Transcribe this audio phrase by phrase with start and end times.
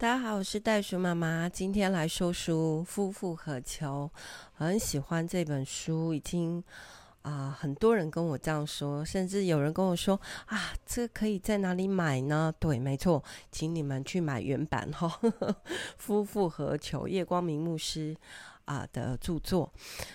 [0.00, 4.10] 大家好，我是袋鼠妈妈，今天来说书《夫复何求》，
[4.54, 6.64] 很喜欢这本书，已经
[7.20, 12.50] 啊、很多人跟我这样说，甚至有人跟我说啊，这可以在哪里买呢？
[12.58, 13.22] 对，没错，
[13.52, 15.06] 请你们去买原版哈，
[15.98, 18.16] 《夫复何求》夜光明牧师。
[18.70, 19.72] 啊的著作，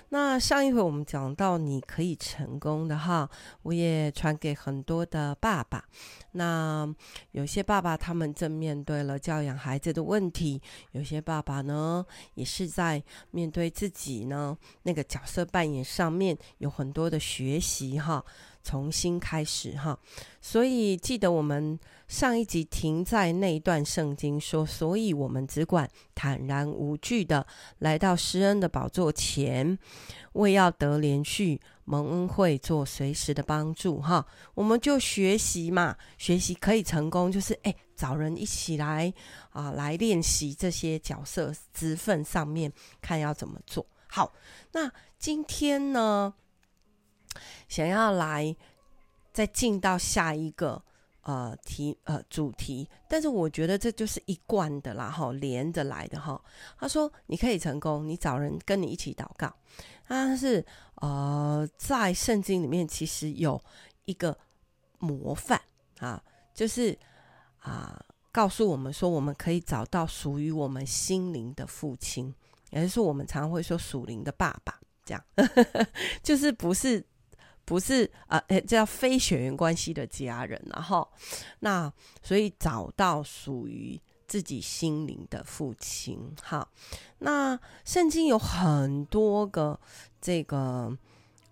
[0.07, 3.29] 那上一回我们讲到你可以成功的哈，
[3.63, 5.83] 我也传给很多的爸爸。
[6.31, 6.87] 那
[7.31, 10.61] 有些爸爸他们正面对了教养孩子的问题，
[10.93, 12.05] 有些爸爸呢
[12.35, 18.23] 也是在面对自己呢那个角色扮演上面有很多的学习哈。
[18.63, 19.95] 重新开始哈，
[20.41, 27.45] 所以记得我们上一集停在那一段圣经说，所以我们只管坦然无惧的
[27.79, 29.77] 来到施恩的宝座前，
[30.33, 34.25] 为要得连续蒙恩惠，做随时的帮助哈。
[34.53, 39.11] 我们就学习嘛，学习可以成功，就是哎，找人一起来
[39.49, 44.31] 啊，来练习这些角色职分上面，看要怎么做好。
[44.73, 46.35] 那今天呢，
[47.67, 48.55] 想要来
[49.33, 50.83] 再进到下一个
[51.25, 56.39] 呃题呃主题，但是我觉得这就是一贯的啦哈，连着来的哈。
[56.79, 59.51] 他说你可以成功，你找人跟你一起祷告。
[60.07, 60.63] 他是
[61.01, 63.59] 呃在圣经里面其实有
[64.05, 64.37] 一个
[64.99, 65.59] 模范
[65.97, 66.21] 啊，
[66.53, 66.95] 就是
[67.57, 67.99] 啊
[68.31, 72.31] 告诉我们说我们可以找到属于我们心灵的父亲，
[72.69, 75.23] 也就是我们常会说属灵的爸爸，这样
[76.21, 77.03] 就是不是。
[77.65, 81.07] 不是啊，呃，叫非血缘关系的家人，然后
[81.61, 86.31] 那所以找到属于自己心灵的父亲。
[86.43, 86.69] 好，
[87.17, 89.79] 那圣经有很多个
[90.21, 90.95] 这个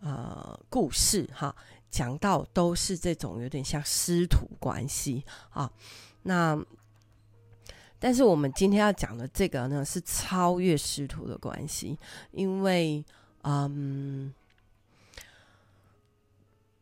[0.01, 1.55] 呃故事哈，
[1.89, 5.71] 讲到都是这种有点像师徒关系啊。
[6.21, 6.63] 那
[7.97, 11.97] 但是我们今天要讲的这个呢，是超越师徒的关系，
[12.31, 13.03] 因为
[13.41, 14.31] 嗯。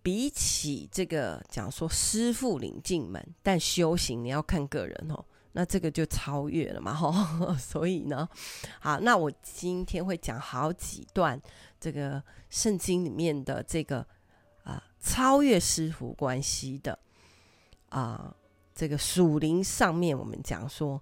[0.03, 7.13] 比起这个讲说师傅领进门，但修行你要看个人哦，那这个就超越了嘛吼。
[7.56, 8.28] 所以呢，
[8.79, 11.39] 好，那我今天会讲好几段
[11.79, 14.06] 这个圣经里面的这个
[14.63, 16.97] 啊、超越师傅关系的
[17.89, 18.35] 啊、
[18.73, 21.00] 这个属灵上面，我们讲说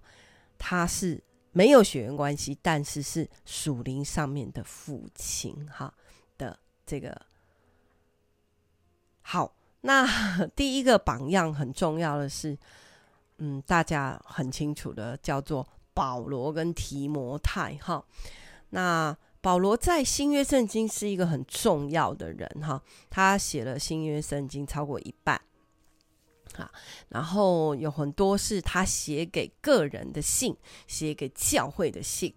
[0.58, 1.22] 他是
[1.52, 5.94] 没有血缘关系，但是是属灵上面的父亲哈
[6.36, 7.29] 的这个。
[9.30, 10.04] 好，那
[10.56, 12.58] 第一个榜样很重要的是，
[13.38, 15.64] 嗯，大家很清楚的叫做
[15.94, 18.04] 保罗跟提摩太哈。
[18.70, 25.40] 那保罗在新约圣经是一个很重要的人哈，他写了新约圣经超过一半，
[26.56, 26.68] 啊，
[27.10, 30.56] 然后有很多是他写给个人的信，
[30.88, 32.34] 写给教会的信，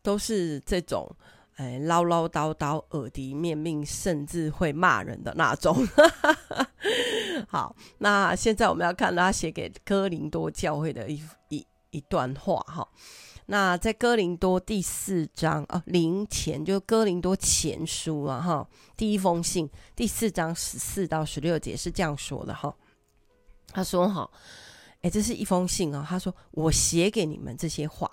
[0.00, 1.14] 都是这种。
[1.58, 5.76] 哎，唠唠叨叨、耳提面命，甚至会骂人的那种。
[7.50, 12.88] 好，那现在我们要看他写给哥林多教会的一一一段话哈。
[13.46, 22.72] 那在哥林多第四章啊，林前就哥林多前书啊哈，第一封信第四章十四到十六节是这样说的哈。
[23.72, 24.30] 他说哈，
[25.00, 26.06] 哎，这是一封信啊。
[26.08, 28.08] 他说我写给你们这些话，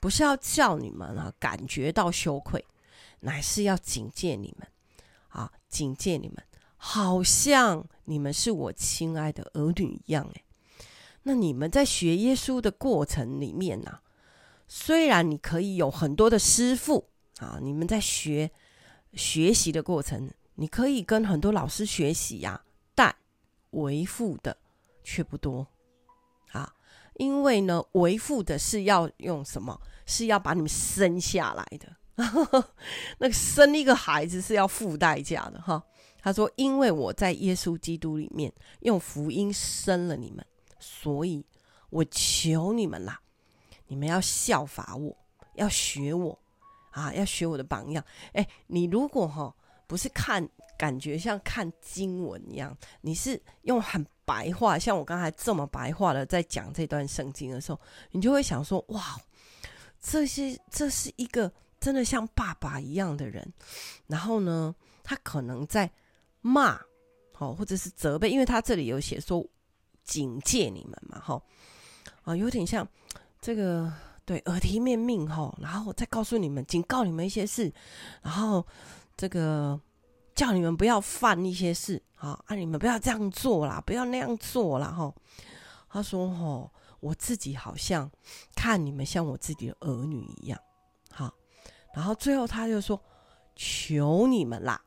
[0.00, 2.64] 不是要叫你们啊感觉到羞愧。
[3.20, 4.68] 乃是要警戒你们，
[5.28, 6.42] 啊，警戒你们，
[6.76, 10.24] 好像你们是我亲爱的儿女一样。
[10.34, 10.44] 诶，
[11.24, 14.00] 那你们在学耶稣的过程里面呢、
[14.66, 17.08] 虽然你可以有很多的师傅
[17.38, 18.50] 啊，你们在学
[19.12, 22.62] 学习的过程，你可以跟很多老师学习呀、
[22.94, 23.14] 但
[23.70, 24.56] 为父的
[25.04, 25.66] 却不多
[26.52, 26.74] 啊，
[27.14, 29.80] 因为呢，为父的是要用什么？
[30.06, 31.96] 是要把你们生下来的。
[33.18, 35.82] 那生一个孩子是要付代价的哈。
[36.22, 40.44] 他说：“因为我在耶稣基督里面用福音生了你们，
[40.78, 41.42] 所以
[41.88, 43.18] 我求你们啦，
[43.86, 45.16] 你们要效法我，
[45.54, 46.38] 要学我
[46.90, 48.04] 啊，要学我的榜样。
[48.34, 49.54] 哎，你如果哈
[49.86, 50.46] 不是看
[50.76, 57.80] 感觉像看经文一样，你是用很白话，像我刚才这么白话的在讲这段圣经的时候，
[58.10, 59.18] 你就会想说：哇，
[60.02, 61.50] 这些这是一个。”
[61.80, 63.52] 真的像爸爸一样的人，
[64.06, 65.90] 然后呢，他可能在
[66.42, 66.78] 骂，
[67.38, 69.44] 哦，或者是责备，因为他这里有写说
[70.04, 71.42] 警戒你们嘛，哈，
[72.22, 72.86] 啊，有点像
[73.40, 73.92] 这个
[74.24, 77.72] 对耳提面命，哈，然后再告诉你们，警告你们一些事，
[78.22, 78.66] 然后
[79.16, 79.80] 这个
[80.34, 85.14] 叫你们不要犯一些事，啊，啊，你们不要这样做啦，不要那样做啦，哈。
[85.92, 88.08] 他说，哈，我自己好像
[88.54, 90.60] 看你们像我自己的儿女一样。
[91.94, 93.00] 然后最后他就说
[93.56, 94.80] ：“求你们啦，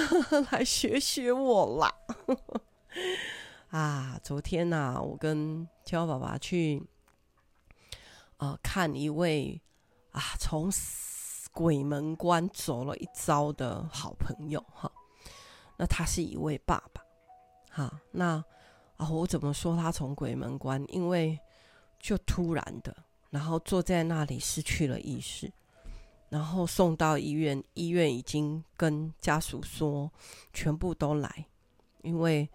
[0.50, 1.94] 来学学我啦！”
[3.70, 6.82] 啊，昨天呐、啊，我跟青蛙爸爸去
[8.38, 9.60] 啊、看一位
[10.12, 10.70] 啊从
[11.52, 14.90] 鬼门关走了一遭的好朋友哈。
[15.76, 17.02] 那他是一位爸爸，
[17.70, 18.42] 哈，那
[18.96, 20.84] 啊我怎么说他从鬼门关？
[20.88, 21.38] 因为
[22.00, 22.96] 就突然的，
[23.30, 25.52] 然后坐在那里失去了意识，
[26.28, 30.10] 然后送到医院，医院已经跟家属说
[30.52, 31.46] 全部都来，
[32.02, 32.48] 因为。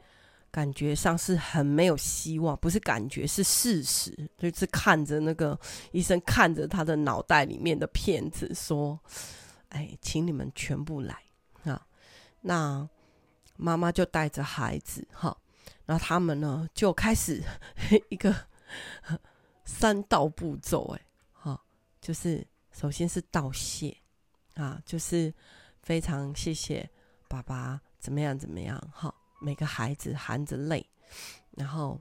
[0.53, 5.59] 感觉上是很没有希望，不是感觉是事实，就是看着那个
[5.91, 8.99] 医生看着他的脑袋里面的片子说
[9.69, 11.17] ：“哎，请你们全部来
[11.63, 11.83] 啊！”
[12.41, 12.87] 那
[13.57, 15.35] 妈妈就带着孩子哈，
[15.87, 17.43] 然后他们呢就开始
[18.09, 18.31] 一个
[19.65, 21.59] 三道步骤，哎，哈，
[21.99, 23.95] 就是首先是道谢
[24.55, 25.33] 啊，就是
[25.81, 26.89] 非常谢谢
[27.29, 29.13] 爸爸怎么样怎么样哈。
[29.39, 30.85] 每个孩子含着泪，
[31.51, 31.99] 然后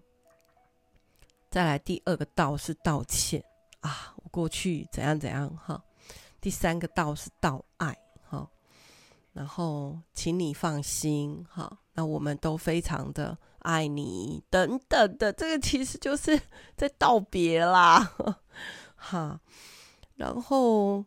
[1.51, 3.45] 再来第二个道是道歉
[3.81, 5.83] 啊，我过去怎样怎样哈。
[6.41, 8.49] 第三个道是道爱哈，
[9.33, 16.41] 然后请你放心哈，那我们都非常的爱你等等的，这个其实就是
[16.77, 18.13] 在道别啦
[18.97, 19.41] 哈。
[20.17, 21.05] 然后，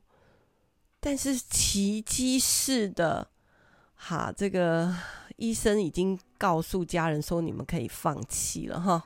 [0.99, 3.29] 但是奇迹式的
[3.95, 4.95] 哈，这个。
[5.37, 9.03] 医生已经告诉家人说：“你们可以放弃了哈，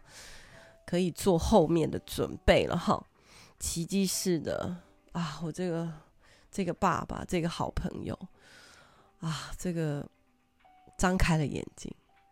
[0.86, 3.04] 可以做后面的准备了哈。”
[3.58, 4.76] 奇迹似的
[5.12, 5.40] 啊！
[5.44, 5.92] 我这个
[6.52, 8.16] 这个爸爸，这个好朋友
[9.22, 10.08] 啊，这个
[11.00, 11.92] 张开了眼睛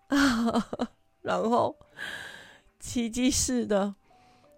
[0.09, 0.69] 啊，
[1.23, 1.75] 然后
[2.79, 3.95] 奇迹似的，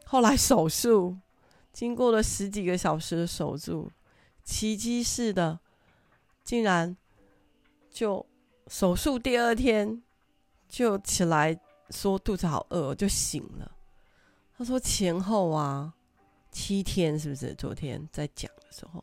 [0.05, 1.15] 后来手术，
[1.79, 3.89] 经过了十几个小时的手术，
[4.43, 5.57] 奇迹似的，
[6.43, 6.97] 竟然
[7.89, 8.25] 就。
[8.67, 10.03] 手术第二天
[10.67, 11.57] 就起来
[11.89, 13.71] 说肚子好饿，就醒了。
[14.57, 15.93] 他说前后啊
[16.51, 17.55] 七天，是不是？
[17.55, 19.01] 昨天在讲的时候，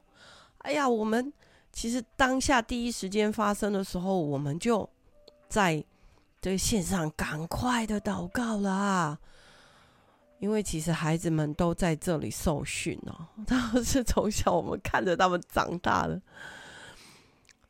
[0.59, 1.33] 哎呀，我们
[1.73, 4.87] 其实当下第一时间发生的时候，我们就
[5.49, 5.83] 在
[6.43, 9.19] 这个线上赶快的祷告了啊，
[10.39, 16.21] 因为其实孩子们都在这里受训哦， 他们是从小我们看着他们长大的，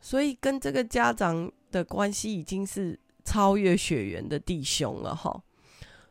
[0.01, 1.51] 所以跟这个家长。
[1.73, 5.43] 的关系已经是超越血缘的弟兄了哈，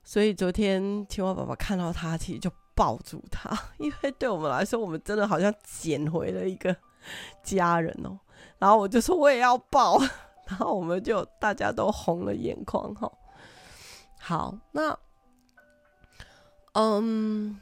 [0.03, 6.75] 所以昨天青蛙爸爸看到他，其实就抱住他， 因为对我们来说，我们真的好像捡回了一个
[7.41, 8.19] 家人哦。
[8.59, 9.97] 然后我就说我也要抱，
[10.45, 13.11] 然后我们就大家都红了眼眶哈。
[14.19, 14.95] 好，那
[16.75, 17.59] 嗯，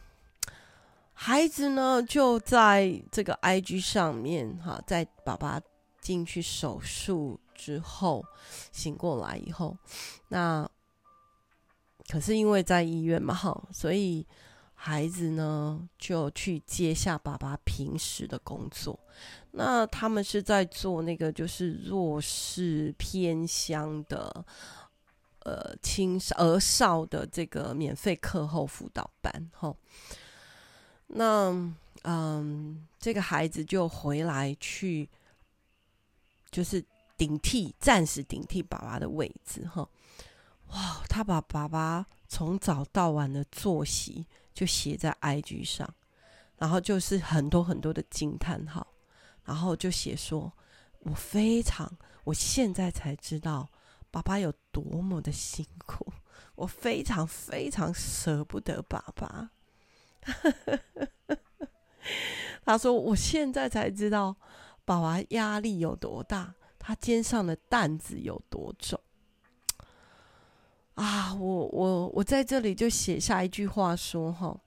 [1.13, 5.60] 孩子呢就在这个 IG 上面哈，在爸爸
[6.00, 7.39] 进去手术。
[7.56, 8.25] 之后
[8.74, 9.77] 醒过来以后，
[10.27, 10.68] 那
[12.10, 14.25] 可是因为在医院嘛，哈，所以
[14.74, 19.00] 孩子呢就去接下爸爸平时的工作。
[19.51, 24.44] 那他们是在做那个就是弱势偏乡的
[25.44, 29.75] 呃青少儿少的这个免费课后辅导班，哈。
[31.07, 31.51] 那
[32.04, 35.10] 嗯，这个孩子就回来去，
[36.51, 36.84] 就是。
[37.15, 39.88] 顶替，暂时顶替爸爸的位置，哈，
[40.70, 41.03] 哇！
[41.08, 45.88] 他把爸爸从早到晚的作息就写在 IG 上，
[46.58, 48.86] 然后就是很多很多的惊叹号，
[49.46, 50.51] 然后就写说
[51.06, 51.89] ：“我非常，
[52.24, 53.70] 我现在才知道
[54.13, 56.13] 爸爸有多么的辛苦，
[56.53, 59.50] 我非常非常舍不得爸爸。
[62.63, 64.36] ”他说：“我现在才知道
[64.86, 69.00] 爸爸压力有多大。”他肩上的担子有多重
[70.93, 71.34] 啊！
[71.34, 74.60] 我我我在这里就写下一句话说哈，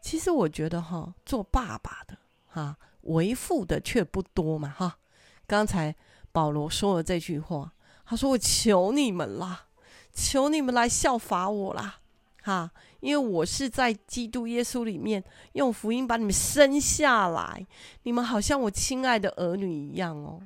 [0.00, 4.98] 其实我觉得哈，做爸爸的哈，为父的却不多嘛哈。
[5.46, 5.94] 刚才
[6.32, 9.66] 保罗说了这句话，他说：“我求你们啦，
[10.12, 12.00] 求你们来效法我啦，
[12.42, 12.70] 哈，
[13.00, 17.66] 因为我是在基督耶稣里面用福音把你们生下来，
[18.02, 20.40] 你们好像我亲爱的儿女一样哦。”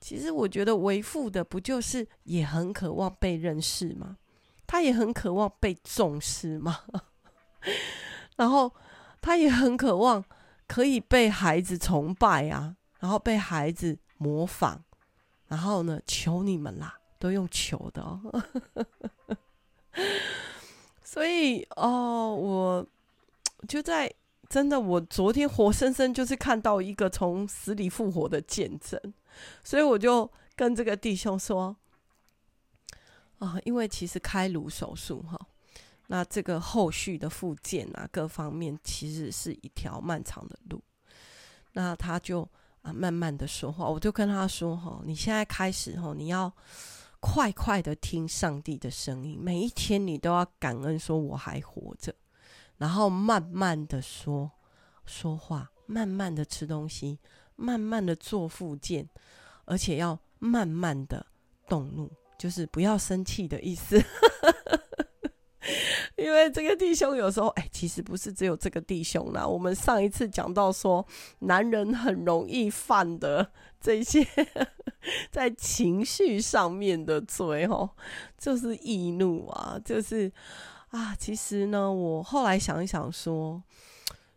[0.00, 4.16] 其实我觉得为父的不就是也很渴望被认识吗？
[4.66, 6.80] 他也很渴望被重视吗？
[8.36, 8.72] 然后
[9.20, 10.24] 他也很渴望
[10.66, 14.82] 可以被孩子崇拜啊，然后被孩子模仿，
[15.52, 18.42] 然后呢，求你们啦，都用求的哦。
[21.04, 22.86] 所以哦，我
[23.68, 24.10] 就在
[24.48, 28.98] 真的，我昨天活生生就是看到一个从死里复活的见证，
[29.62, 31.76] 所以我就跟这个弟兄说
[33.36, 35.38] 啊，因为其实开颅手术哈，
[36.06, 40.82] 那这个后续的复健啊，各方面其实是一条漫长的路。
[41.74, 42.48] 那他就
[42.82, 46.52] 啊慢慢的说话，我就跟他说哈，你现在开始哈，你要
[47.20, 52.14] 快快的听上帝的声音，每一天你都要感恩，说我还活着。
[52.78, 54.50] 然后慢慢的说
[55.06, 57.18] 说话，慢慢的吃东西，
[57.54, 59.08] 慢慢的做复健，
[59.64, 61.24] 而且要慢慢的
[61.68, 64.02] 动怒，就是不要生气的意思。
[66.16, 69.46] 因为这个弟兄有时候，哎，其实不是只有这个弟兄啦。
[69.46, 71.06] 我们上一次讲到说，
[71.40, 73.50] 男人很容易犯的
[73.80, 74.26] 这些
[75.30, 77.90] 在情绪上面的罪，哦，
[78.38, 80.30] 就是易怒啊，就是。
[80.92, 83.62] 啊，其实呢，我后来想一想说，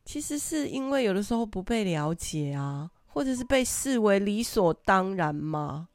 [0.06, 5.90] 其实是因为有的时候不被了解啊，或者是被视为理所当然嘛。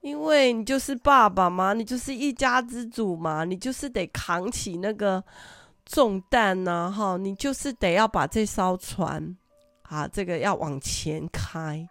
[0.00, 5.22] 因为你就是爸爸嘛，你就是一家之主嘛，你就是得扛起那个
[5.84, 9.36] 重担呐，哈，你就是得要把这艘船
[9.82, 11.88] 啊，这个要往前开，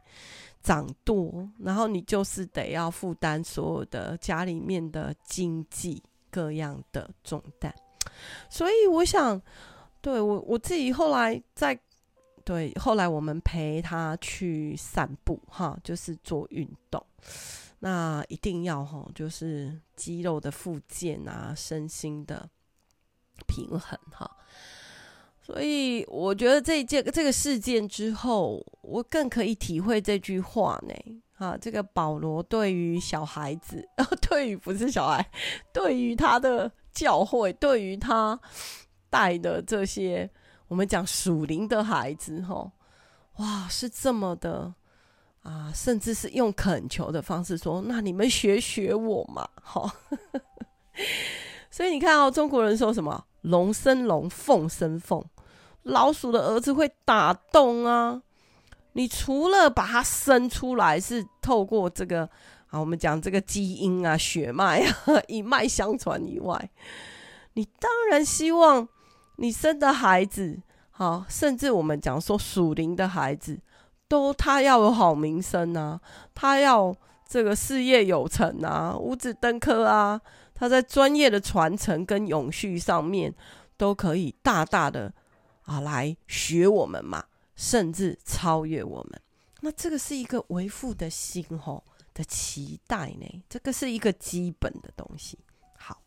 [0.62, 6.02] 掌舵，然后你就是得要负担所有的家里面的经济。
[6.32, 7.74] 各样的重担，
[8.50, 9.42] 所以我想，
[10.02, 11.80] 对我我自己后来在
[12.44, 17.02] 对后来我们陪他去散步哈，就是做运动，
[17.79, 22.50] 那一定要哈，就是肌肉的复健啊，身心的
[23.48, 24.29] 平衡哈。
[25.41, 31.22] 所以我觉得这件这个事件之后，我更可以体会这句话呢。
[31.36, 35.29] 啊，这个保罗对于小孩子，哦， 对于不是小孩，
[35.74, 38.39] 对于他的教会，对于他
[39.10, 40.29] 带的这些
[40.70, 42.72] 我们讲属灵的孩子，哈，
[43.36, 44.74] 哇，是这么的
[45.46, 49.94] 啊，甚至是用恳求的方式说：“那你们学学我嘛， 哈。
[51.70, 55.24] ”所以你看哦，中国人说什么“龙生龙，凤生凤”，
[55.84, 58.24] 老鼠的儿子会打洞啊。
[58.94, 62.28] 你除了把它生出来是透过这个
[62.68, 64.96] 啊，我们讲这个基因啊、血脉啊
[65.28, 66.72] 一脉相传以外，
[67.54, 68.88] 你当然希望
[69.36, 70.62] 你生的孩子，
[70.92, 73.60] 好，甚至我们讲说属灵的孩子，
[74.08, 76.00] 都他要有好名声啊，
[76.34, 76.96] 他要
[77.28, 80.20] 这个事业有成啊，五子登科啊，
[80.54, 83.34] 他在专业的传承跟永续上面
[83.78, 85.14] 都可以大大的
[85.64, 87.26] 啊来学我们嘛。
[87.58, 89.22] 甚至超越我们，
[89.62, 91.82] 那这个是一个为父的心吼
[92.14, 95.40] 的期待呢，这个是一个基本的东西。
[95.78, 96.02] 好，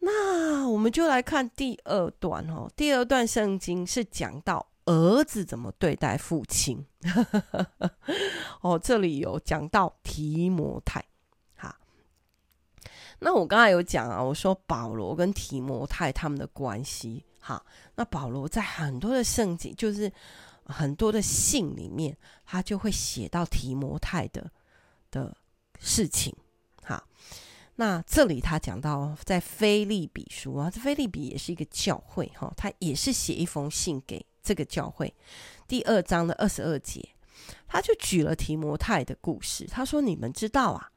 [0.00, 2.70] 那我们就来看第二段哦。
[2.76, 6.84] 第二段圣经是讲到儿子怎么对待父亲。
[8.62, 11.04] 哦，这里有讲到提摩太。
[11.56, 11.78] 哈，
[13.20, 17.24] 那我刚才有讲啊，我说保罗跟提摩太他们的关系。
[17.38, 17.64] 哈，
[17.96, 20.12] 那保罗在很多的圣经，就是
[20.64, 24.50] 很多的信里面，他就会写到提摩太的
[25.10, 25.36] 的
[25.80, 26.32] 事情。
[26.84, 27.04] 哈，
[27.74, 35.14] 那这里他讲到在腓利比书啊，这腓利比也是一个教会哈，他也是写一封信给这个教会。
[35.68, 37.10] 第二章的二十二节，
[37.66, 39.66] 他就举了提摩太的故事。
[39.66, 40.90] 他说：“你们知道啊，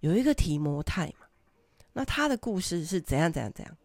[0.00, 1.26] 有一个提摩太嘛，
[1.92, 3.76] 那他的故事是怎样怎样怎样。”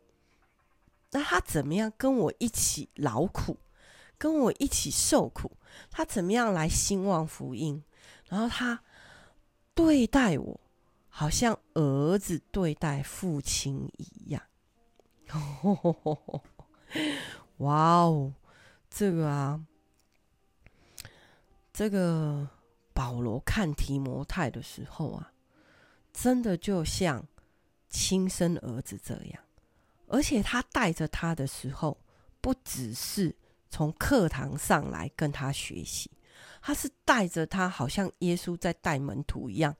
[1.12, 3.57] 那他怎么样跟我一起劳苦，
[4.17, 5.51] 跟我一起受苦？
[5.89, 7.81] 他怎么样来兴旺福音？
[8.27, 8.83] 然后他
[9.74, 10.59] 对待我，
[11.07, 14.43] 好像儿子对待父亲一样。
[17.59, 18.33] 哇哦，
[18.98, 19.62] 这个啊，
[21.72, 22.50] 这个
[22.96, 25.32] 保罗看提摩太的时候啊，
[26.12, 27.24] 真的就像
[27.89, 29.44] 亲生儿子这样。
[30.08, 31.96] 而且他带着他的时候，
[32.42, 33.36] 不只是
[33.70, 36.10] 从课堂上来跟他学习，
[36.60, 39.75] 他是带着他，好像耶稣在带门徒一样，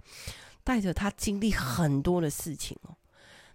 [0.64, 2.96] 带着他经历很多的事情哦。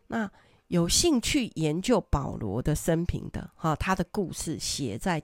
[0.09, 0.28] 那
[0.66, 5.23] 有兴趣研究保罗的生平的哈，他的故事写在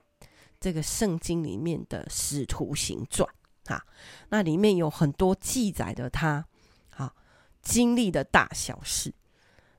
[0.59, 3.27] 这个圣经里面的《使徒行传》
[3.69, 3.85] 哈，
[4.29, 6.45] 那里面有很多记载的他
[6.91, 7.13] 啊
[7.61, 9.13] 经历的大小事，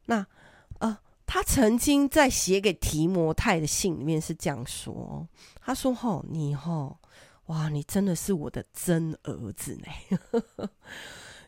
[0.06, 0.26] 那
[0.78, 0.98] 呃。
[1.32, 5.28] 他曾经在写给提摩太的信里面是这样说
[5.62, 6.98] ：“他说，吼，你吼，
[7.46, 10.68] 哇，你真的是我的真儿子呢，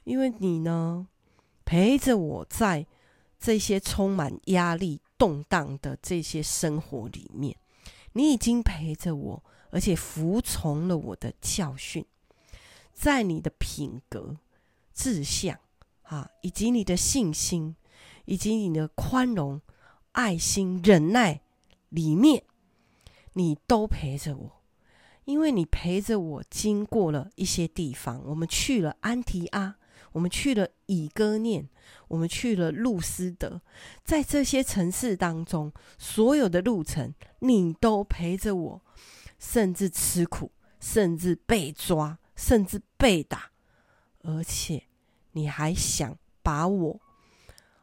[0.04, 1.08] 因为你呢，
[1.64, 2.86] 陪着我在
[3.40, 7.56] 这些充满压力、动荡的这些生活里面，
[8.12, 12.04] 你已经陪着我，而且服从了我的教训，
[12.92, 14.36] 在你的品格、
[14.92, 15.58] 志向
[16.02, 17.76] 啊，以及你的信心，
[18.24, 19.60] 以及你的宽容、
[20.12, 21.40] 爱心、忍耐
[21.88, 22.44] 里面，
[23.32, 24.62] 你都陪着我。
[25.24, 29.76] 因为你陪着我经过了一些地方，我们去了安提阿，
[30.12, 31.68] 我们去了以哥念，
[32.08, 33.60] 我们去了路斯德，
[34.04, 38.82] 在这些城市当中，所有的路程你都陪着我，
[39.38, 43.50] 甚至吃苦，甚至被抓，甚至被打，
[44.20, 44.84] 而且
[45.32, 47.00] 你还想把我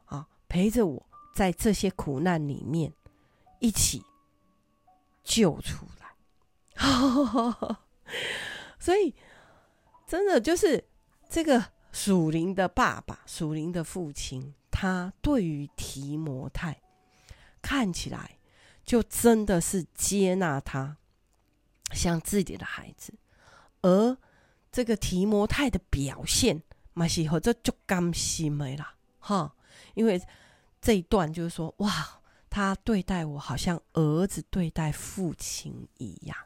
[0.06, 2.94] 啊陪着我在这些苦难里面
[3.60, 4.04] 一起
[5.24, 6.00] 救出来。
[8.80, 9.14] 所以，
[10.08, 10.84] 真的就是
[11.30, 16.82] 这个属灵的爸爸、属灵的父亲，他对于提摩太
[17.62, 18.38] 看起来
[18.86, 20.98] 就真的是接纳他，
[21.92, 23.14] 像自己的孩子。
[23.82, 24.18] 而
[24.72, 26.62] 这个提摩太的表现，
[26.94, 29.56] 嘛是和这就甘心没了哈。
[29.96, 30.22] 因为
[30.82, 36.38] 这一段就是说，哇，他对待我好像儿子对待父亲一样。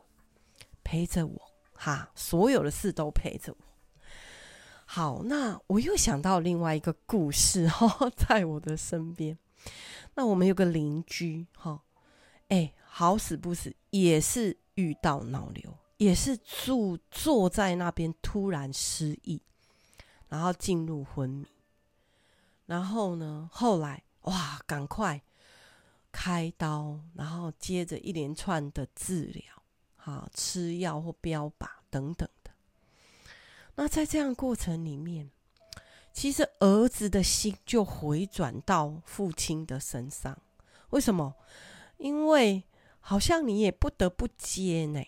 [0.84, 1.42] 陪着我，
[1.74, 3.58] 哈，所有的事都陪着我。
[4.86, 9.38] 好，那我又想到另外一个故事哈， 在我的身边。
[10.16, 11.82] 那我们有个邻居哈，
[12.50, 19.42] 哎，好死不死也是遇到脑瘤，也是住坐在那边突然失忆，
[20.30, 21.48] 然后进入昏迷。
[22.66, 25.22] 然后呢，后来哇，赶快
[26.12, 29.44] 开刀，然后接着一连串的治疗。
[29.98, 32.28] 啊，吃药或标靶等等。
[33.76, 35.30] 那在这样过程里面，
[36.12, 40.38] 其实儿子的心就回转到父亲的身上。
[40.90, 41.36] 为什么？
[41.98, 42.64] 因为
[43.00, 45.04] 好像你也不得不接呢，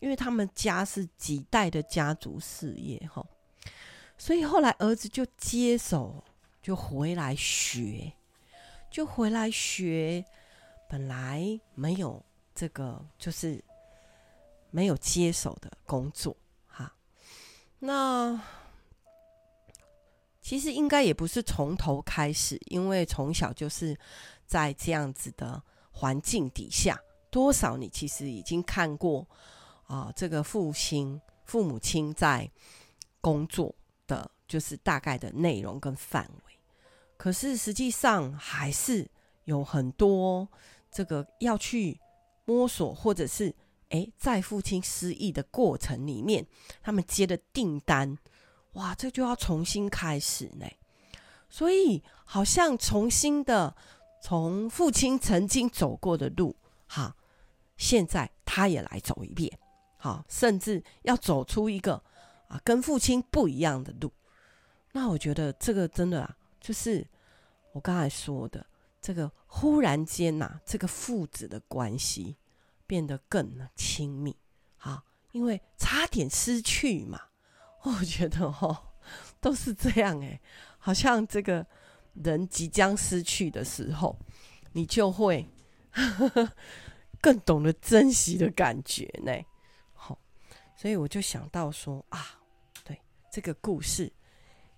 [0.00, 3.24] 因为他们家是几代的家族事业哈。
[4.18, 6.24] 所以后来儿子就接手，
[6.60, 8.12] 就回来学，
[8.90, 10.24] 就回来学。
[10.88, 13.62] 本来没有这个，就是。
[14.72, 16.36] 没有接手的工作，
[17.82, 18.38] 那
[20.42, 23.98] 其实应该也不是从头开始，因为从小就是
[24.44, 29.26] 在这样子的环境底下，多少你其实已经看过
[29.86, 32.50] 啊、这个父亲、父母亲在
[33.20, 33.74] 工作
[34.06, 36.54] 的就是大概的内容跟范围，
[37.16, 39.10] 可是实际上还是
[39.44, 40.46] 有很多
[40.90, 41.98] 这个要去
[42.44, 43.54] 摸索，或者是。
[43.90, 46.46] 诶，在父亲失忆的过程里面，
[46.82, 48.18] 他们接的订单，
[48.72, 50.66] 哇，这就要重新开始呢。
[51.48, 53.76] 所以，好像重新的
[54.22, 56.54] 从父亲曾经走过的路，
[56.86, 57.16] 哈，
[57.76, 59.58] 现在他也来走一遍，
[59.96, 62.02] 好，甚至要走出一个
[62.46, 64.12] 啊，跟父亲不一样的路。
[64.92, 67.04] 那我觉得这个真的啊，就是
[67.72, 68.64] 我刚才说的
[69.00, 72.36] 这个忽然间呐、这个父子的关系。
[72.90, 74.36] 变得更亲密，
[74.76, 77.20] 好，因为差点失去嘛。
[77.84, 78.76] 我觉得哦，
[79.40, 80.40] 都是这样诶，
[80.76, 81.64] 好像这个
[82.14, 84.18] 人即将失去的时候，
[84.72, 85.48] 你就会
[87.22, 89.32] 更懂得珍惜的感觉呢。
[89.92, 90.18] 好，
[90.74, 92.40] 所以我就想到说啊，
[92.82, 93.00] 对
[93.30, 94.12] 这个故事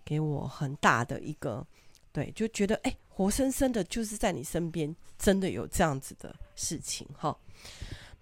[0.05, 1.67] 给我很大的一个
[2.13, 7.35] 对，就觉得哎，活生生的就是在你身边，真的有这样子的事情哈。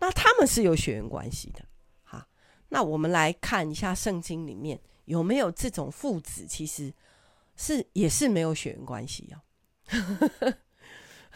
[0.00, 1.64] 那他们是有血缘关系的，
[2.02, 2.26] 哈，
[2.70, 6.92] 那我们来看一下圣经里面有没有这种父子，其实
[7.54, 10.54] 是也是没有血缘关系哦。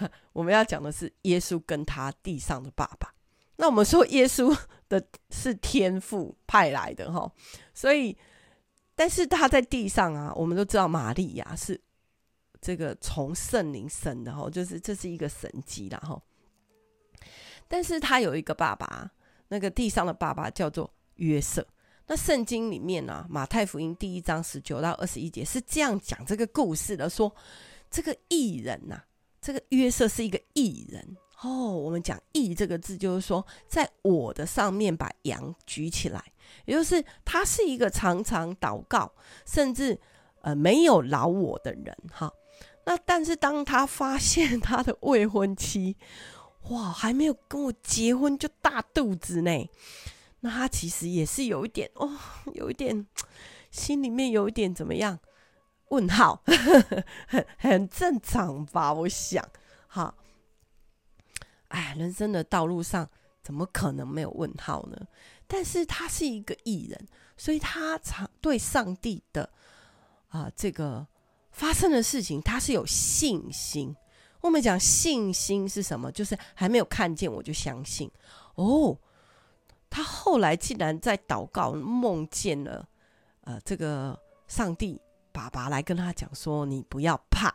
[0.32, 3.14] 我们要讲的是耶稣跟他地上的爸爸。
[3.56, 4.56] 那我们说耶稣
[4.88, 7.30] 的是天父派来的哈，
[7.72, 8.16] 所以
[8.96, 11.80] 但是他在地上啊，我们都知道玛利亚是
[12.60, 16.20] 这个从圣灵生的哈，就是这是一个神迹啦哈。
[17.68, 19.10] 但是他有一个爸爸，
[19.48, 21.66] 那个地上的爸爸叫做约瑟。
[22.06, 27.34] 那圣经里面呢、啊，马太福音第一章十九到二十一节是这样讲这个故事的：说
[27.90, 29.04] 这个艺人呐、啊，
[29.40, 31.72] 这个约瑟是一个艺人哦。
[31.72, 36.22] 我们讲义这个字，就是说在我的上面把羊举起来，
[36.66, 39.10] 也就是他是一个常常祷告，
[39.46, 39.98] 甚至
[40.42, 42.30] 呃没有老我的人哈。
[42.84, 45.96] 那但是当他发现他的未婚妻。
[46.70, 49.68] 哇，还没有跟我结婚就大肚子呢，
[50.40, 52.10] 那他其实也是有一点哦，
[52.54, 53.06] 有一点
[53.70, 55.18] 心里面有一点怎么样？
[55.88, 56.42] 问号，
[57.28, 58.92] 很 很正常吧？
[58.92, 59.46] 我想，
[59.86, 60.14] 哈，
[61.68, 63.08] 哎，人生的道路上
[63.42, 65.06] 怎么可能没有问号呢？
[65.46, 69.50] 但是他是一个艺人，所以他常对上帝的
[70.28, 71.06] 啊、这个
[71.52, 73.94] 发生的事情，他是有信心。
[74.44, 76.12] 我们讲信心是什么？
[76.12, 78.10] 就是还没有看见我就相信
[78.56, 78.94] 哦。
[79.88, 82.86] 他后来竟然在祷告梦见了，
[83.44, 85.00] 呃，这个上帝
[85.32, 87.54] 爸爸来跟他讲说：“你不要怕，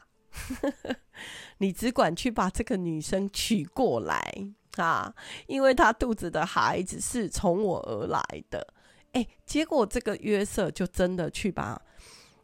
[1.59, 4.33] 你只管去把这个女生娶过来
[4.77, 5.13] 啊，
[5.45, 8.65] 因为她肚子的孩子是从我而来的。”
[9.13, 11.79] 哎，结果这个约瑟就真的去把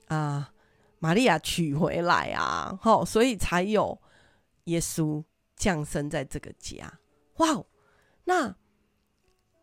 [0.10, 0.52] 啊
[1.00, 3.98] 玛利亚娶回来啊，好，所以才有
[4.66, 5.24] 耶稣
[5.56, 7.00] 降生在这个家。
[7.38, 7.64] 哇，
[8.26, 8.56] 那。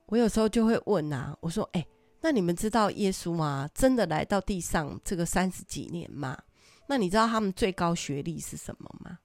[0.07, 1.87] 我有时候就会问啊，我说：“哎，
[2.21, 3.67] 那你们知道耶稣吗？
[3.73, 6.38] 真的来到地上这个三十几年吗？
[6.87, 9.19] 那你知道他们最高学历是什么吗？”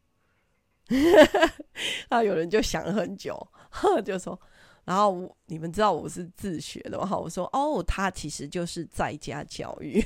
[2.08, 3.38] 啊，有人就想了很久，
[4.06, 4.40] 就说
[4.86, 10.02] ：“然后你们知道我是自学的吗？”我说：“哦，他其实就是在家教育。”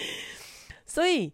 [0.84, 1.32] 所以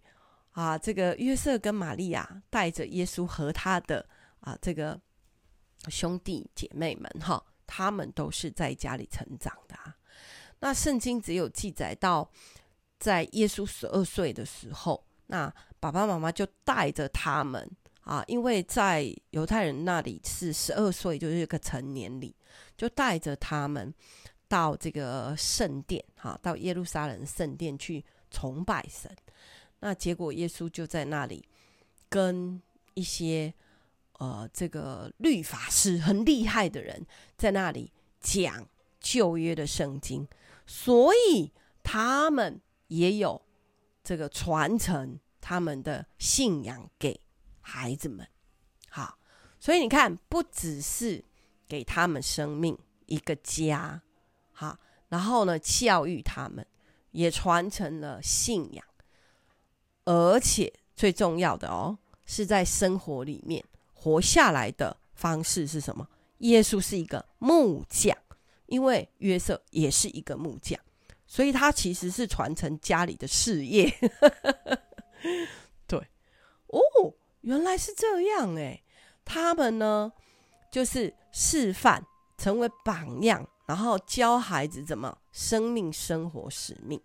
[0.53, 4.07] 啊，这个约瑟跟玛利亚带着耶稣和他的
[4.41, 4.99] 啊这个
[5.88, 7.45] 兄弟姐妹们哈。
[7.65, 9.97] 他们都是在家里成长的啊。
[10.61, 12.31] 那圣经只有记载到，
[12.99, 17.67] 在耶稣十二岁的时候，那爸爸妈妈就带着他们
[18.03, 22.37] 啊，因为在犹太人那里是十二岁就是一个成年礼，
[22.77, 23.95] 就带着他们
[24.47, 29.11] 到这个圣殿，哈，到耶路撒冷圣殿去崇拜神。
[29.83, 31.45] 那结果耶稣就在那里
[32.09, 32.62] 跟
[32.95, 33.53] 一些。
[34.18, 37.05] 呃，这个律法师很厉害的人
[37.37, 38.68] 在那里讲
[39.01, 40.29] 旧约的圣经，
[40.64, 41.51] 所以
[41.83, 43.42] 他们也有
[44.05, 47.21] 这个传承他们的信仰给
[47.62, 48.25] 孩子们。
[48.90, 49.18] 好，
[49.59, 51.25] 所以你看，不只是
[51.66, 54.03] 给他们生命一个家，
[54.53, 56.64] 好，然后呢，教育他们，
[57.11, 58.85] 也传承了信仰，
[60.05, 63.65] 而且最重要的哦，是在生活里面。
[63.95, 66.09] 活下来的方式是什么？
[66.38, 68.17] 耶稣是一个木匠，
[68.67, 70.77] 因为约瑟也是一个木匠，
[71.25, 73.88] 所以他其实是传承家里的事业。
[75.87, 76.01] 对，
[76.67, 78.83] 哦，原来是这样哎，
[79.25, 80.12] 他们呢
[80.69, 82.05] 就是示范，
[82.37, 87.01] 成为榜样，然后教孩子怎么生命、生活、使命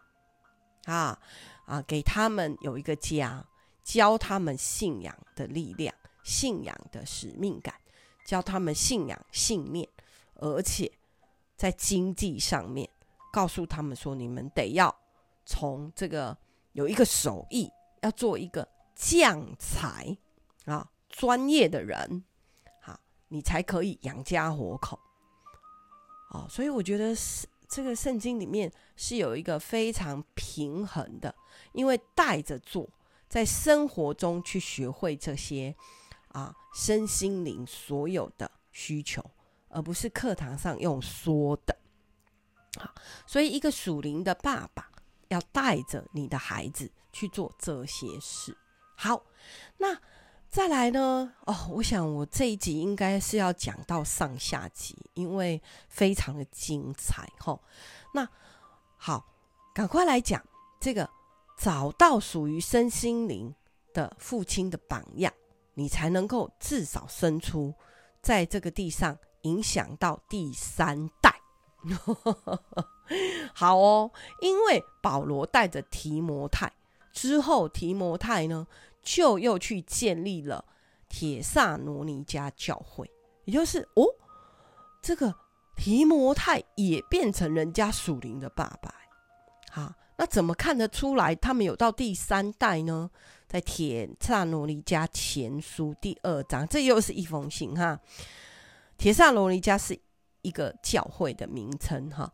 [0.85, 1.21] 啊
[1.67, 3.45] 啊，给他们有一个家，
[3.83, 5.93] 教他们信仰的力量。
[6.23, 7.73] 信仰的使命感，
[8.25, 9.87] 教他们信仰信念，
[10.35, 10.91] 而且
[11.55, 12.89] 在经济上面
[13.31, 14.93] 告诉他们说：你们得要
[15.45, 16.37] 从这个
[16.73, 20.17] 有一个手艺，要做一个匠才
[20.65, 22.25] 啊，专业的人，
[22.81, 22.99] 好，
[23.29, 24.99] 你才可以养家活口。
[26.31, 31.33] 哦，所以我觉得是这个圣经里面是有一个非常平衡的，
[31.73, 32.89] 因为带着做，
[33.27, 35.75] 在生活中去学会这些。
[36.33, 39.23] 啊，身心灵所有的需求，
[39.69, 41.75] 而不是课堂上用说的。
[42.77, 42.93] 好，
[43.25, 44.91] 所以一个属灵的爸爸
[45.29, 48.55] 要带着你的孩子去做这些事。
[48.95, 49.23] 好，
[49.77, 49.99] 那
[50.49, 51.33] 再来呢？
[51.45, 57.29] 哦，我想我这一集应该是要讲到上下集，因为非常的精彩。
[57.39, 57.61] 吼，
[58.13, 58.27] 那
[58.97, 59.25] 好，
[59.73, 60.43] 赶快来讲
[60.79, 61.09] 这个，
[61.57, 63.53] 找到属于身心灵
[63.93, 65.31] 的父亲的榜样。
[65.75, 67.71] 你才能够至少生出
[68.19, 71.39] 在这个地上影响到第三代。
[73.53, 76.73] 好哦，因为保罗带着提摩太
[77.13, 78.65] 之后，提摩太呢
[79.01, 80.65] 就又去建立了
[81.09, 83.09] 铁萨罗尼迦教会，
[83.45, 84.05] 也就是哦，
[85.01, 85.33] 这个
[85.75, 88.93] 提摩太也变成人家属灵的爸爸。
[89.71, 93.09] 好，那怎么看得出来他们有到第三代呢？
[93.47, 97.97] 在铁萨罗尼迦前书第二章，这又是一封信哈。
[98.97, 99.97] 铁萨罗尼迦是
[100.41, 102.33] 一个教会的名称哈。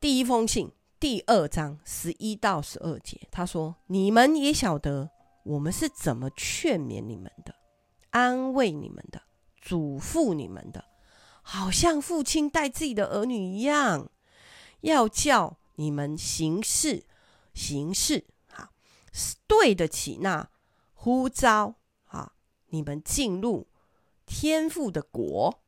[0.00, 5.10] 第一封信第二章十一到十二节，他说：“你们也晓得
[5.44, 7.54] 我们是怎么劝勉你们的，
[8.10, 9.22] 安慰你们的，
[9.60, 10.84] 嘱咐你们的，
[11.42, 14.10] 好像父亲带自己的儿女一样，
[14.82, 17.06] 要叫你们行事
[17.54, 18.72] 行事。”哈
[19.46, 20.50] 对得起那
[20.94, 22.34] 呼召啊！
[22.66, 23.68] 你们进入
[24.26, 25.62] 天父的国，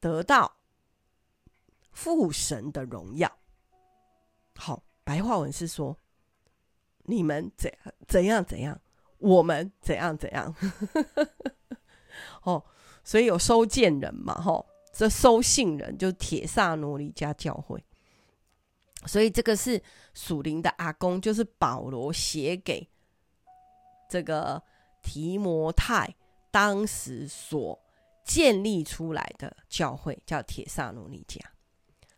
[0.00, 0.56] 得到
[1.92, 3.38] 父神的荣耀。
[4.56, 5.96] 好，白话文是说，
[7.10, 7.72] 你们怎
[8.06, 8.80] 怎样怎样，
[9.18, 10.54] 我们怎样怎样。
[12.44, 12.64] 哦，
[13.02, 17.82] 所以有收件人嘛，吼，这收信人就是帖撒罗尼加教会，
[19.06, 19.82] 所以这个是
[20.14, 22.88] 属灵的阿公，就是保罗写给
[24.08, 24.62] 这个
[25.02, 26.14] 提摩太
[26.50, 27.78] 当时所
[28.24, 31.40] 建立出来的教会，叫铁萨罗尼迦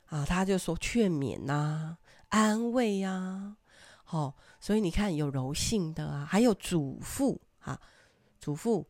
[0.07, 3.57] 啊，他就说劝勉呐、啊，安慰呀、啊，
[4.13, 7.79] 哦，所以你看有柔性的啊，还有嘱咐啊，
[8.39, 8.85] 嘱咐。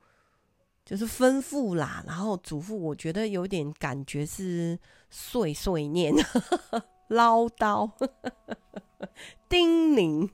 [0.85, 4.77] 就是吩咐啦，然后嘱咐，我觉得有点感觉是
[5.11, 6.13] 碎碎念、
[7.07, 7.89] 唠叨、
[9.49, 10.29] 叮咛，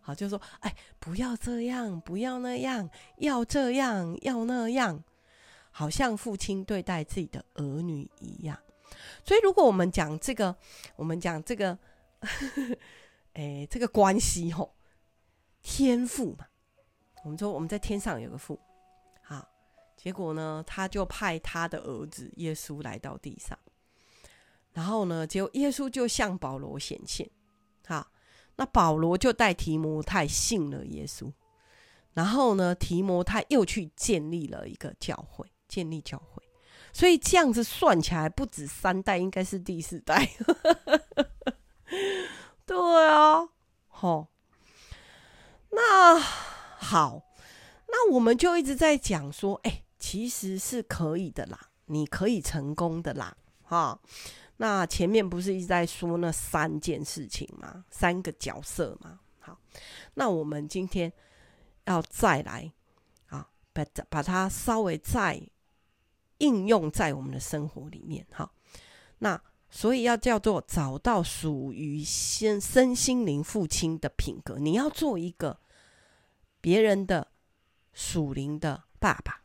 [0.00, 5.02] 好，就说，哎，不要这样，不要那样，要这样，要那样，
[5.72, 8.56] 好像父亲对待自己的儿女一样。
[9.24, 10.54] 所以，如果我们讲这个，
[10.94, 11.76] 我们讲这个，
[13.38, 14.74] 哎，这个关系吼，
[15.62, 16.46] 天父嘛，
[17.22, 18.58] 我们说我们在天上有个父。
[19.96, 23.58] 结果呢，他就派他的儿子耶稣来到地上，
[24.72, 27.28] 然后呢，结果耶稣就向保罗显现，
[27.84, 28.06] 好，
[28.54, 31.32] 那保罗就带提摩太信了耶稣，
[32.14, 36.44] 然后呢，提摩太又去建立了一个教会，建立教会，
[36.92, 40.30] 所以这样子算起来不止三代，应该是第四代，
[42.68, 43.48] 对啊，
[43.88, 44.28] 好，
[45.70, 47.22] 那好，
[47.88, 49.82] 那我们就一直在讲说，哎。
[50.00, 53.98] 其实是可以的啦，你可以成功的啦，哈。
[54.58, 57.84] 那前面不是一直在说那三件事情吗？
[57.90, 59.18] 三个角色吗？
[59.40, 59.58] 好，
[60.14, 61.12] 那我们今天
[61.86, 62.72] 要再来
[63.26, 65.42] 啊，把把它稍微再
[66.38, 68.48] 应用在我们的生活里面，哈。
[69.18, 69.38] 那
[69.70, 75.60] 所以要叫做找到属于先身心灵父亲的品格，你要做一个
[76.60, 77.28] 别人的
[77.92, 79.42] 属灵的爸爸。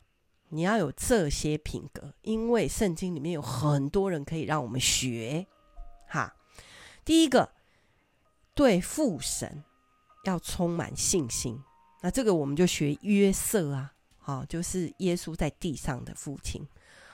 [0.50, 5.44] 你要有这些品格，因为圣经里面有很多人可以让我们学。
[6.06, 6.36] 哈，
[7.04, 7.50] 第一个，
[8.54, 9.64] 对父神
[10.24, 11.60] 要充满信心。
[12.02, 16.64] 那这个我们就学约瑟啊，好，就是耶稣在地上的父亲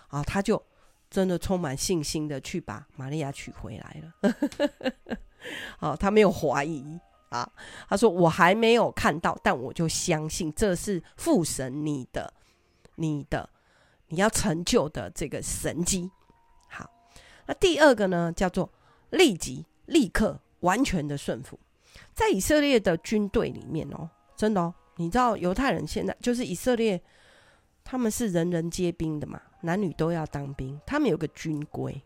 [0.09, 0.63] 啊，他就
[1.11, 5.19] 真的充满信心的去把玛利亚娶回来了。
[5.79, 6.99] 好，他没有怀疑
[7.31, 7.51] 啊，
[7.89, 12.33] 他说我还没有看到，但我就相信这是父神你的。
[12.97, 13.49] 你的
[14.09, 16.11] 你要成就的这个神迹，
[16.69, 16.91] 好，
[17.47, 18.71] 那第二个呢，叫做
[19.09, 21.59] 立即、立刻、完全的顺服。
[22.13, 27.03] 在以色列的军队里面哦，真的哦，你知道犹太人现在就是以色列，
[27.85, 30.81] 他们是人人皆兵的嘛，男女都要当兵。
[30.87, 32.03] 他们有个军规，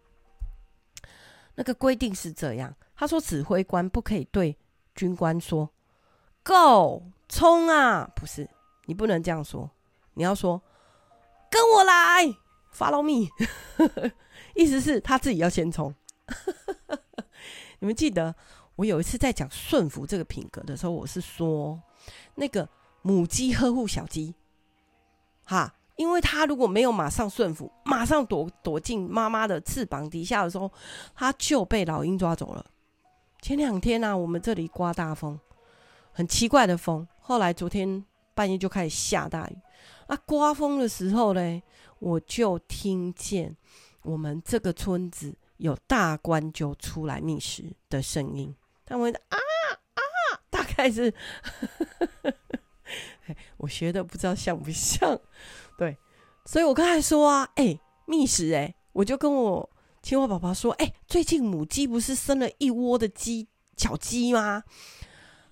[1.54, 4.56] 那个规定是这样：他说，指挥官不可以对
[4.94, 5.70] 军官说
[6.42, 8.48] “Go，冲啊”，不是，
[8.87, 9.70] 你不能这样说，
[10.14, 10.62] 你要说。
[11.50, 12.24] 跟我来
[12.74, 13.30] ，Follow me，
[14.56, 15.94] 意思是他自己要先冲。
[17.78, 18.34] 你们记得
[18.74, 21.80] 我有一次在讲顺服这个品格的时候，我是说
[22.34, 22.68] 那个
[23.02, 24.34] 母鸡呵护小鸡，
[25.44, 30.70] 哈，因为他如果没有马上顺服，马上躲躲进妈妈的翅膀底下的时候，
[31.14, 32.64] 他就被老鹰抓走了。
[33.40, 35.38] 前两天呢、我们这里刮大风，
[36.12, 38.04] 很奇怪的风，后来昨天
[38.35, 39.57] 半夜就开始下大雨。
[40.07, 41.62] 啊，刮风的时候呢，
[41.98, 43.54] 我就听见
[44.02, 48.54] 我们这个村子有大冠鷲出来觅食的声音。
[48.87, 50.00] 他们 啊啊，
[50.50, 51.12] 大概是
[53.58, 55.18] 我学的，不知道像不像？
[55.78, 55.96] 对，
[56.44, 59.70] 所以我刚才说啊，哎、欸，觅食哎，我就跟我
[60.02, 64.62] 青蛙宝宝说，哎、最近母鸡不是生了一窝的鸡小鸡吗？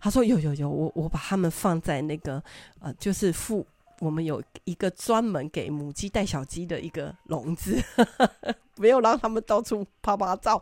[0.01, 2.43] 他说有有有，我我把它们放在那个
[2.81, 3.67] 呃，就是附。
[4.01, 7.81] 我们有一个专门给母鸡带小鸡的一个笼子，
[8.75, 10.61] 没有让他们到处趴趴照，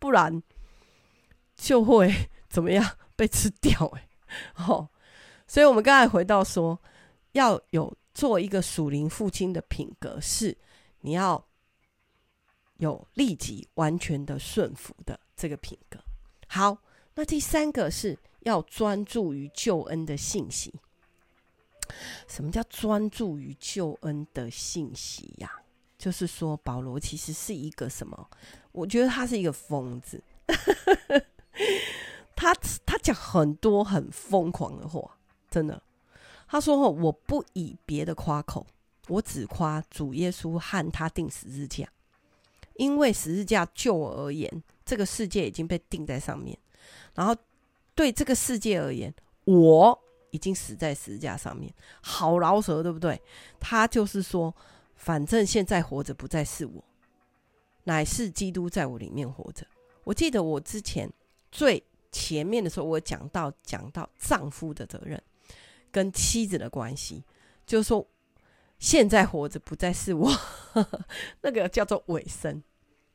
[0.00, 0.42] 不然
[1.56, 2.12] 就会
[2.50, 4.08] 怎么样被吃掉哎。
[4.66, 4.88] 哦，
[5.46, 6.80] 所以我们刚才回到说，
[7.32, 10.56] 要有做一个属灵父亲的品格，是
[11.00, 11.44] 你要
[12.78, 15.98] 有立即完全的顺服的这个品格。
[16.48, 16.78] 好，
[17.14, 20.72] 那第三个是要专注于救恩的信息。
[22.26, 25.60] 什么叫专注于救恩的信息呀、
[25.98, 28.30] 就是说，保罗其实是一个什么？
[28.72, 30.22] 我觉得他是一个疯子。
[32.34, 32.54] 他
[32.84, 35.18] 他讲很多很疯狂的话，
[35.54, 35.80] 真的。
[36.48, 38.66] 他说：“我不以别的夸口，
[39.08, 41.88] 我只夸主耶稣和他钉十字架，
[42.74, 46.58] 因为十字架就我而言，这个世界已经被钉在上面。
[47.14, 47.36] 然后
[47.94, 49.14] 对这个世界而言，
[49.44, 49.98] 我。”
[50.34, 53.22] 已经死在十字架上面，好饶舌，对不对？
[53.60, 54.52] 他就是说，
[54.96, 56.82] 反正现在活着不再是我，
[57.84, 59.64] 乃是基督在我里面活着。
[60.02, 61.08] 我记得我之前
[61.52, 65.22] 最前面的时候，我讲到讲到丈夫的责任
[65.94, 67.22] 跟妻子的关系，
[67.64, 68.04] 就是说
[68.80, 70.28] 现在活着不再是我，
[71.40, 72.60] 那个叫做尾声，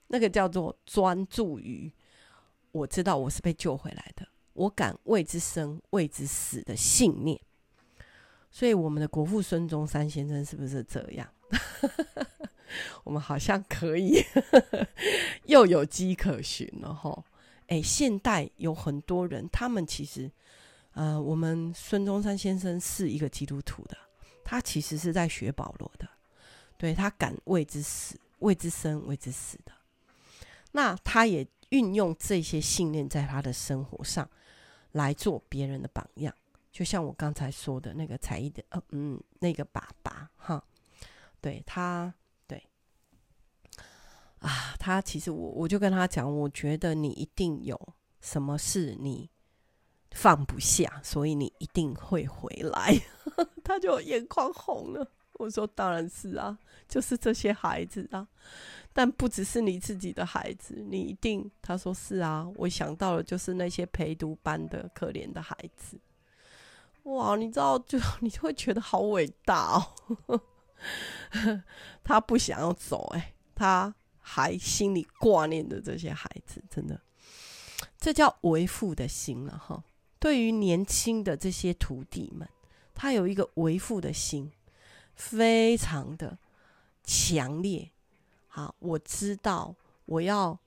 [0.08, 1.92] 那个叫做专注于
[2.72, 7.38] 我知道我是被救回来的，我敢为之生为之死的信念。
[8.50, 11.28] 所以我们的国父孙中山先生是不是这样？
[13.04, 14.24] 我们好像可以
[15.46, 17.26] 又有迹可循了哈。
[17.68, 20.32] 哎，现代有很多人，他们其实，
[21.00, 23.98] 呃，我们孙中山先生是一个基督徒的，
[24.44, 26.06] 他其实是在学保罗的，
[26.78, 29.72] 对，他敢为之死，为之生，为之死的。
[30.74, 34.30] 那他也运用这些信念在他的生活上
[34.92, 36.36] 来做别人的榜样，
[36.70, 40.62] 就像我刚才说的那个才艺的，呃，嗯，那个爸爸哈，
[41.40, 42.14] 对他
[42.46, 42.62] 对。
[44.40, 47.80] 啊，他其实我我就跟他讲，我觉得你一定有
[48.20, 49.30] 什么事你
[50.12, 53.00] 放不下，所以你一定会回来。
[53.64, 55.12] 他就眼眶红了。
[55.34, 58.28] 我说当然是啊，就是这些孩子啊，
[58.92, 61.50] 但不只是你自己的孩子，你一定。
[61.62, 66.00] 他说是啊，我想到了就是那些陪读班的可怜的孩子。
[67.04, 69.82] 哇，你知道就 你就会觉得好伟大
[70.28, 70.42] 哦。
[72.04, 73.94] 他不想要走，欸，诶，他。
[74.22, 77.02] 还心里挂念着这些孩子，真的，
[77.98, 79.84] 这叫为父的心了哈。
[80.20, 82.48] 对于年轻的这些徒弟们，
[82.94, 84.52] 他有一个为父的心，
[85.16, 86.38] 非常的
[87.04, 87.90] 强烈。
[88.48, 89.74] 好，我知道
[90.06, 90.60] 我要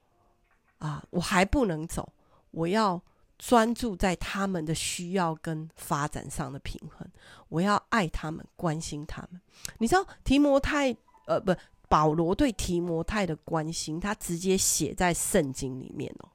[0.79, 2.13] 啊，我还不能走，
[2.51, 3.03] 我要
[3.39, 7.07] 专注在他们的需要跟发展上的平衡。
[7.49, 9.41] 我要爱他们，关心他们。
[9.79, 11.55] 你知道提摩太呃不？
[11.89, 16.29] 保罗对提摩太的关心，他直接写在圣经里面哦。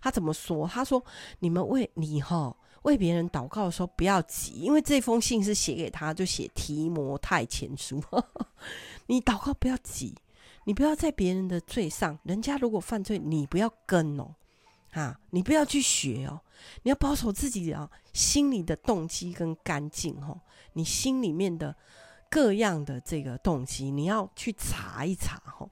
[0.00, 0.66] 他怎么说？
[0.66, 1.04] 他说
[1.40, 8.02] ：“你们为你哈为别人祷告的时候不要急，因为这封信是写给他，就写提摩太前书。
[9.06, 10.14] 你祷告不要急，
[10.64, 14.34] 你不要在别人的罪上，人家如果犯罪，你不要跟哦，
[14.92, 16.40] 啊，你不要去学哦，
[16.82, 20.40] 你要保守自己啊心里的动机跟干净哦，
[20.74, 21.74] 你心里面的。”
[22.30, 25.70] 各样的这个动机，你要去查一查吼。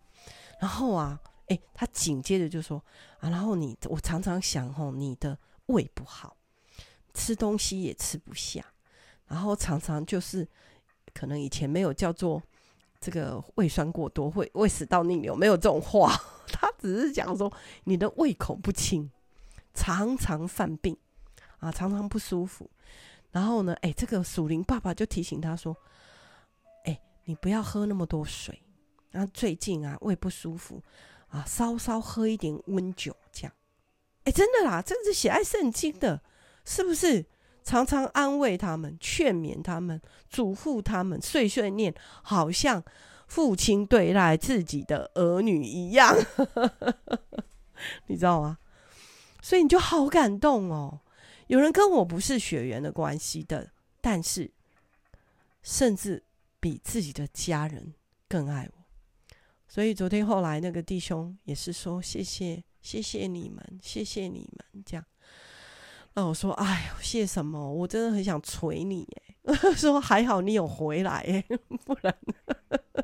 [0.58, 2.82] 然后啊，诶，他紧接着就说
[3.18, 6.36] 啊，然后你我常常想吼，你的胃不好，
[7.14, 8.64] 吃东西也吃不下，
[9.26, 10.46] 然后常常就是
[11.14, 12.42] 可能以前没有叫做
[13.00, 16.12] 这个胃酸过多，会胃食道逆流，没有这种话，
[16.52, 17.52] 他只是讲说
[17.84, 19.10] 你的胃口不清，
[19.74, 20.96] 常常犯病
[21.58, 22.70] 啊，常常不舒服。
[23.30, 25.76] 然后呢，诶，这个属灵爸爸就提醒他说。
[27.28, 28.62] 你不要喝那么多水，
[29.10, 30.80] 然后最近啊胃不舒服
[31.36, 33.52] 啊，稍稍喝一点温酒这样。
[34.24, 36.22] 哎，真的啦，这个是写爱圣经的，
[36.64, 37.26] 是不是？
[37.62, 42.82] 常常安慰他们，劝勉他们，嘱咐他们，碎碎念，好像
[43.26, 46.16] 父亲对待自己的儿女一样，
[48.06, 48.58] 你知道吗？
[49.42, 51.00] 所以你就好感动哦。
[51.48, 53.70] 有人跟我不是血缘的关系的，
[54.00, 54.50] 但是
[55.62, 56.22] 甚至。
[56.58, 57.94] 比自己的家人
[58.28, 58.75] 更爱我，
[59.68, 65.04] 所以昨天后来那个弟兄也是说谢谢谢谢你们谢谢你们这样，
[66.14, 67.72] 那我说哎呦谢什么？
[67.72, 69.22] 我真的很想捶你耶！
[69.76, 71.44] 说还好你有回来耶，
[71.84, 72.16] 不然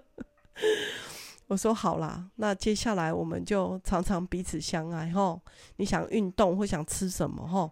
[1.49, 5.41] 我说好啦，那接下来我们就常常彼此相爱吼。
[5.77, 7.71] 你想运动或想吃什么吼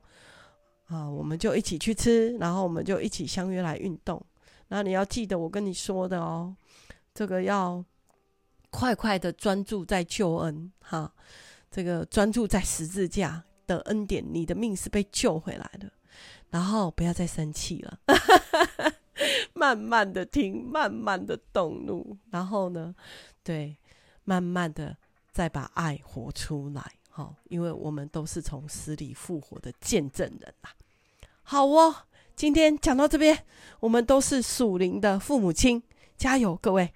[0.86, 4.20] 啊，我们就一起去吃，然后我们就一起相约来运动。
[4.68, 6.54] 那你要记得我跟你说的哦，
[7.14, 7.82] 这个要
[8.70, 11.12] 快快的专注在救恩哈，
[11.70, 15.90] 这个专注在十字架的恩典，你的命是被救回来的，
[16.50, 17.98] 然后不要再生气了，
[19.52, 22.94] 慢慢的听，慢慢的动怒，然后呢，
[23.42, 23.76] 对，
[24.24, 24.96] 慢慢的
[25.30, 30.68] 再把爱活出来，哈，因为我们都是从死里复活的见证人呐，
[31.42, 31.94] 好哦。
[32.36, 33.44] 今天讲到这边，
[33.80, 35.82] 我们都是属灵的父母亲，
[36.16, 36.90] 加油，各位！